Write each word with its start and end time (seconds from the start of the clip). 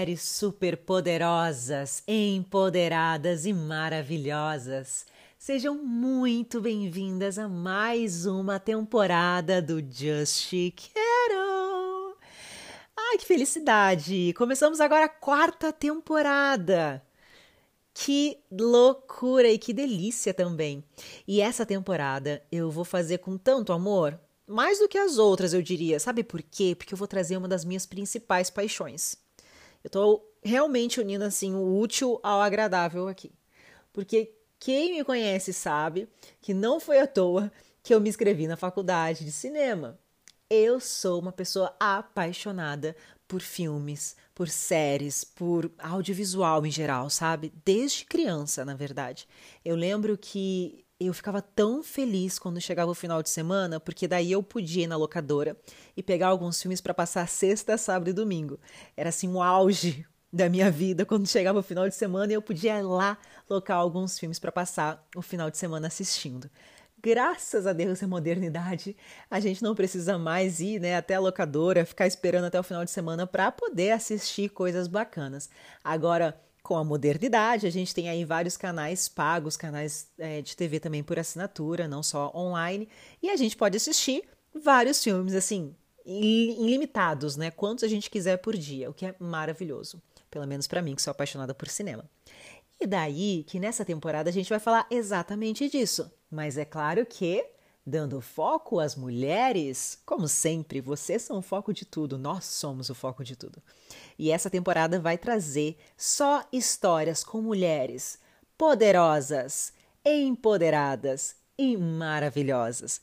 mulheres 0.00 0.22
superpoderosas, 0.22 2.02
empoderadas 2.08 3.44
e 3.44 3.52
maravilhosas. 3.52 5.04
Sejam 5.38 5.74
muito 5.74 6.58
bem-vindas 6.58 7.38
a 7.38 7.46
mais 7.46 8.24
uma 8.24 8.58
temporada 8.58 9.60
do 9.60 9.78
Just 9.78 10.48
Quero. 10.74 12.16
Ai, 12.96 13.18
que 13.18 13.26
felicidade! 13.26 14.32
Começamos 14.38 14.80
agora 14.80 15.04
a 15.04 15.08
quarta 15.08 15.70
temporada. 15.70 17.02
Que 17.92 18.38
loucura 18.50 19.48
e 19.48 19.58
que 19.58 19.74
delícia 19.74 20.32
também. 20.32 20.82
E 21.28 21.42
essa 21.42 21.66
temporada 21.66 22.42
eu 22.50 22.70
vou 22.70 22.86
fazer 22.86 23.18
com 23.18 23.36
tanto 23.36 23.70
amor, 23.70 24.18
mais 24.46 24.78
do 24.78 24.88
que 24.88 24.96
as 24.96 25.18
outras, 25.18 25.52
eu 25.52 25.60
diria. 25.60 26.00
Sabe 26.00 26.24
por 26.24 26.42
quê? 26.42 26.74
Porque 26.74 26.94
eu 26.94 26.98
vou 26.98 27.06
trazer 27.06 27.36
uma 27.36 27.46
das 27.46 27.66
minhas 27.66 27.84
principais 27.84 28.48
paixões. 28.48 29.16
Eu 29.82 29.90
tô 29.90 30.22
realmente 30.42 31.00
unindo 31.00 31.24
assim 31.24 31.54
o 31.54 31.78
útil 31.78 32.18
ao 32.22 32.40
agradável 32.40 33.08
aqui. 33.08 33.32
Porque 33.92 34.32
quem 34.58 34.96
me 34.96 35.04
conhece 35.04 35.52
sabe 35.52 36.08
que 36.40 36.52
não 36.54 36.78
foi 36.78 37.00
à 37.00 37.06
toa 37.06 37.50
que 37.82 37.94
eu 37.94 38.00
me 38.00 38.08
inscrevi 38.08 38.46
na 38.46 38.56
faculdade 38.56 39.24
de 39.24 39.32
cinema. 39.32 39.98
Eu 40.48 40.80
sou 40.80 41.20
uma 41.20 41.32
pessoa 41.32 41.74
apaixonada 41.78 42.94
por 43.26 43.40
filmes, 43.40 44.16
por 44.34 44.48
séries, 44.48 45.22
por 45.22 45.70
audiovisual 45.78 46.66
em 46.66 46.70
geral, 46.70 47.08
sabe? 47.08 47.52
Desde 47.64 48.04
criança, 48.04 48.64
na 48.64 48.74
verdade. 48.74 49.28
Eu 49.64 49.76
lembro 49.76 50.18
que 50.18 50.84
eu 51.06 51.14
ficava 51.14 51.40
tão 51.40 51.82
feliz 51.82 52.38
quando 52.38 52.60
chegava 52.60 52.90
o 52.90 52.94
final 52.94 53.22
de 53.22 53.30
semana, 53.30 53.80
porque 53.80 54.06
daí 54.06 54.32
eu 54.32 54.42
podia 54.42 54.84
ir 54.84 54.86
na 54.86 54.96
locadora 54.96 55.56
e 55.96 56.02
pegar 56.02 56.28
alguns 56.28 56.60
filmes 56.60 56.80
para 56.80 56.92
passar 56.92 57.26
sexta, 57.28 57.78
sábado 57.78 58.10
e 58.10 58.12
domingo. 58.12 58.58
Era 58.96 59.08
assim 59.08 59.28
um 59.28 59.42
auge 59.42 60.06
da 60.32 60.48
minha 60.48 60.70
vida 60.70 61.04
quando 61.04 61.26
chegava 61.26 61.58
o 61.58 61.62
final 61.62 61.88
de 61.88 61.94
semana 61.94 62.32
e 62.32 62.34
eu 62.34 62.42
podia 62.42 62.78
ir 62.78 62.82
lá 62.82 63.18
locar 63.48 63.78
alguns 63.78 64.18
filmes 64.18 64.38
para 64.38 64.52
passar 64.52 65.04
o 65.16 65.22
final 65.22 65.50
de 65.50 65.58
semana 65.58 65.88
assistindo. 65.88 66.50
Graças 67.02 67.66
a 67.66 67.72
Deus 67.72 68.02
a 68.02 68.06
modernidade, 68.06 68.94
a 69.30 69.40
gente 69.40 69.62
não 69.62 69.74
precisa 69.74 70.18
mais 70.18 70.60
ir 70.60 70.78
né, 70.78 70.96
até 70.96 71.14
a 71.14 71.20
locadora, 71.20 71.86
ficar 71.86 72.06
esperando 72.06 72.44
até 72.44 72.60
o 72.60 72.62
final 72.62 72.84
de 72.84 72.90
semana 72.90 73.26
para 73.26 73.50
poder 73.50 73.92
assistir 73.92 74.50
coisas 74.50 74.86
bacanas. 74.86 75.48
Agora, 75.82 76.38
com 76.62 76.76
a 76.76 76.84
modernidade, 76.84 77.66
a 77.66 77.70
gente 77.70 77.94
tem 77.94 78.08
aí 78.08 78.24
vários 78.24 78.56
canais 78.56 79.08
pagos, 79.08 79.56
canais 79.56 80.08
é, 80.18 80.42
de 80.42 80.56
TV 80.56 80.78
também 80.80 81.02
por 81.02 81.18
assinatura, 81.18 81.88
não 81.88 82.02
só 82.02 82.30
online, 82.34 82.88
e 83.22 83.30
a 83.30 83.36
gente 83.36 83.56
pode 83.56 83.76
assistir 83.76 84.24
vários 84.54 85.02
filmes 85.02 85.34
assim, 85.34 85.74
ilimitados, 86.04 87.36
né? 87.36 87.50
Quantos 87.50 87.84
a 87.84 87.88
gente 87.88 88.10
quiser 88.10 88.36
por 88.38 88.56
dia, 88.56 88.90
o 88.90 88.94
que 88.94 89.06
é 89.06 89.14
maravilhoso 89.18 90.02
pelo 90.30 90.46
menos 90.46 90.66
para 90.66 90.80
mim 90.80 90.94
que 90.94 91.02
sou 91.02 91.10
apaixonada 91.10 91.52
por 91.52 91.68
cinema. 91.68 92.08
E 92.80 92.86
daí 92.86 93.44
que 93.46 93.58
nessa 93.58 93.84
temporada 93.84 94.30
a 94.30 94.32
gente 94.32 94.48
vai 94.48 94.60
falar 94.60 94.86
exatamente 94.90 95.68
disso. 95.68 96.10
Mas 96.30 96.56
é 96.56 96.64
claro 96.64 97.04
que, 97.04 97.44
dando 97.86 98.20
foco 98.20 98.78
às 98.78 98.94
mulheres, 98.94 99.98
como 100.04 100.28
sempre, 100.28 100.80
vocês 100.80 101.22
são 101.22 101.38
o 101.38 101.42
foco 101.42 101.72
de 101.72 101.84
tudo, 101.84 102.18
nós 102.18 102.44
somos 102.44 102.90
o 102.90 102.94
foco 102.94 103.24
de 103.24 103.36
tudo. 103.36 103.62
E 104.18 104.30
essa 104.30 104.50
temporada 104.50 105.00
vai 105.00 105.16
trazer 105.16 105.76
só 105.96 106.44
histórias 106.52 107.24
com 107.24 107.40
mulheres 107.40 108.18
poderosas, 108.56 109.72
empoderadas 110.04 111.36
e 111.58 111.76
maravilhosas. 111.76 113.00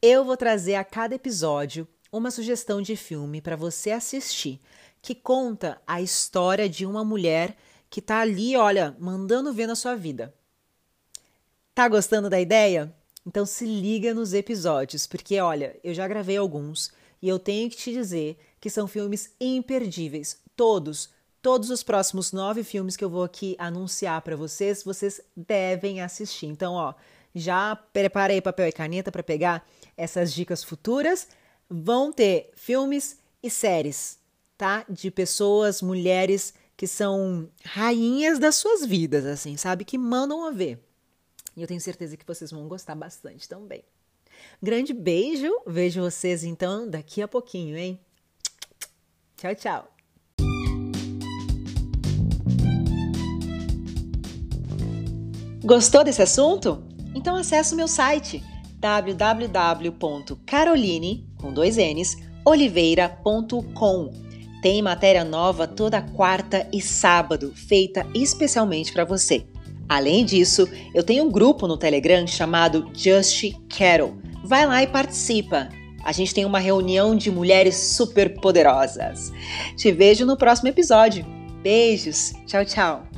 Eu 0.00 0.24
vou 0.24 0.36
trazer 0.36 0.76
a 0.76 0.84
cada 0.84 1.14
episódio 1.14 1.86
uma 2.12 2.30
sugestão 2.30 2.80
de 2.80 2.96
filme 2.96 3.40
para 3.40 3.56
você 3.56 3.90
assistir 3.90 4.60
que 5.02 5.14
conta 5.14 5.80
a 5.86 6.00
história 6.00 6.68
de 6.68 6.84
uma 6.84 7.04
mulher 7.04 7.56
que 7.88 8.00
tá 8.00 8.20
ali, 8.20 8.56
olha, 8.56 8.96
mandando 8.98 9.52
ver 9.52 9.66
na 9.66 9.74
sua 9.74 9.96
vida. 9.96 10.34
Tá 11.74 11.88
gostando 11.88 12.28
da 12.28 12.40
ideia? 12.40 12.94
Então 13.26 13.44
se 13.44 13.64
liga 13.64 14.14
nos 14.14 14.32
episódios, 14.32 15.06
porque 15.06 15.38
olha, 15.40 15.78
eu 15.84 15.92
já 15.92 16.06
gravei 16.08 16.36
alguns 16.36 16.90
e 17.20 17.28
eu 17.28 17.38
tenho 17.38 17.68
que 17.68 17.76
te 17.76 17.92
dizer 17.92 18.38
que 18.60 18.70
são 18.70 18.88
filmes 18.88 19.34
imperdíveis. 19.40 20.38
Todos, 20.56 21.10
todos 21.42 21.70
os 21.70 21.82
próximos 21.82 22.32
nove 22.32 22.64
filmes 22.64 22.96
que 22.96 23.04
eu 23.04 23.10
vou 23.10 23.24
aqui 23.24 23.54
anunciar 23.58 24.22
para 24.22 24.36
vocês, 24.36 24.82
vocês 24.82 25.20
devem 25.36 26.00
assistir. 26.00 26.46
Então, 26.46 26.74
ó, 26.74 26.94
já 27.34 27.76
preparei 27.76 28.40
papel 28.40 28.68
e 28.68 28.72
caneta 28.72 29.12
para 29.12 29.22
pegar 29.22 29.68
essas 29.96 30.32
dicas 30.32 30.64
futuras. 30.64 31.28
Vão 31.68 32.12
ter 32.12 32.50
filmes 32.54 33.18
e 33.42 33.50
séries 33.50 34.20
tá? 34.60 34.84
De 34.90 35.10
pessoas, 35.10 35.80
mulheres 35.80 36.52
que 36.76 36.86
são 36.86 37.48
rainhas 37.64 38.38
das 38.38 38.56
suas 38.56 38.84
vidas, 38.84 39.24
assim, 39.24 39.56
sabe? 39.56 39.86
Que 39.86 39.96
mandam 39.96 40.44
a 40.44 40.50
ver. 40.50 40.78
E 41.60 41.62
eu 41.62 41.68
tenho 41.68 41.78
certeza 41.78 42.16
que 42.16 42.26
vocês 42.26 42.50
vão 42.50 42.66
gostar 42.66 42.94
bastante 42.94 43.46
também. 43.46 43.84
Grande 44.62 44.94
beijo, 44.94 45.52
vejo 45.66 46.00
vocês 46.00 46.42
então 46.42 46.88
daqui 46.88 47.20
a 47.20 47.28
pouquinho, 47.28 47.76
hein? 47.76 48.00
Tchau, 49.36 49.54
tchau. 49.54 49.92
Gostou 55.62 56.02
desse 56.02 56.22
assunto? 56.22 56.82
Então 57.14 57.36
acesse 57.36 57.74
o 57.74 57.76
meu 57.76 57.88
site 57.88 58.42
www.caroline 58.78 61.28
com 61.38 61.52
dois 61.52 61.76
N's 61.76 62.16
oliveira.com 62.42 64.30
tem 64.62 64.82
matéria 64.82 65.24
nova 65.24 65.66
toda 65.66 66.02
quarta 66.02 66.68
e 66.70 66.82
sábado, 66.82 67.54
feita 67.54 68.06
especialmente 68.14 68.92
para 68.92 69.06
você. 69.06 69.46
Além 69.90 70.24
disso, 70.24 70.68
eu 70.94 71.02
tenho 71.02 71.24
um 71.24 71.30
grupo 71.32 71.66
no 71.66 71.76
Telegram 71.76 72.24
chamado 72.24 72.88
Just 72.94 73.52
Carol. 73.76 74.14
Vai 74.44 74.64
lá 74.64 74.80
e 74.84 74.86
participa. 74.86 75.68
A 76.04 76.12
gente 76.12 76.32
tem 76.32 76.44
uma 76.44 76.60
reunião 76.60 77.16
de 77.16 77.28
mulheres 77.28 77.74
super 77.74 78.40
poderosas. 78.40 79.32
Te 79.76 79.90
vejo 79.90 80.24
no 80.24 80.36
próximo 80.36 80.68
episódio. 80.68 81.26
Beijos. 81.60 82.32
Tchau, 82.46 82.64
tchau. 82.64 83.09